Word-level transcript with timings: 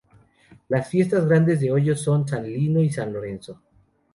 Las 0.67 0.89
fiestas 0.89 1.27
grandes 1.27 1.59
de 1.59 1.71
Hoyos 1.71 2.01
son: 2.01 2.27
San 2.27 2.43
Lino 2.51 2.81
y 2.81 2.89
San 2.89 3.13
Lorenzo. 3.13 3.61